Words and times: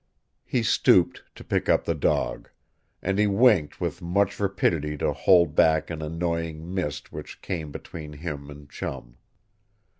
He 0.43 0.63
stooped 0.63 1.21
to 1.35 1.43
pick 1.43 1.69
up 1.69 1.85
the 1.85 1.93
dog; 1.93 2.49
and 3.03 3.19
he 3.19 3.27
winked 3.27 3.79
with 3.79 4.01
much 4.01 4.39
rapidity 4.39 4.97
to 4.97 5.13
hold 5.13 5.53
back 5.53 5.91
an 5.91 6.01
annoying 6.01 6.73
mist 6.73 7.11
which 7.11 7.39
came 7.43 7.71
between 7.71 8.13
him 8.13 8.49
and 8.49 8.67
Chum. 8.67 9.17